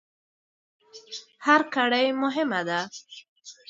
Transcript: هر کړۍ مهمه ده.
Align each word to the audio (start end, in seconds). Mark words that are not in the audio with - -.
هر 1.45 1.61
کړۍ 1.73 2.07
مهمه 2.23 2.61
ده. 2.67 2.79